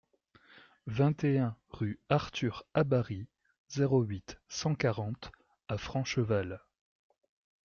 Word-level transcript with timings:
vingt 0.87 1.23
et 1.23 1.37
un 1.37 1.55
rue 1.69 1.99
Arthur 2.09 2.65
Habary, 2.73 3.27
zéro 3.69 4.01
huit, 4.01 4.39
cent 4.47 4.73
quarante 4.73 5.31
à 5.67 5.77
Francheval 5.77 6.59